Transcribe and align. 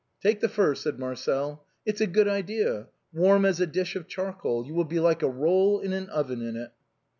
"Take 0.23 0.39
the 0.39 0.49
fur!" 0.49 0.73
said 0.73 0.97
Marcel;" 0.97 1.63
it's 1.85 2.01
a 2.01 2.07
good 2.07 2.27
idea; 2.27 2.87
warm 3.13 3.45
as 3.45 3.59
a 3.61 3.67
dish 3.67 3.95
of 3.95 4.07
charcoal; 4.07 4.65
you 4.65 4.73
will 4.73 4.83
be 4.83 4.99
like 4.99 5.21
a 5.21 5.29
roll 5.29 5.79
in 5.79 5.93
an 5.93 6.09
oven 6.09 6.41
in 6.41 6.55
it." 6.55 6.71